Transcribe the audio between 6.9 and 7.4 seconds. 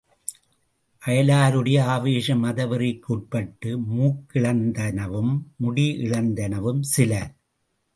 சில.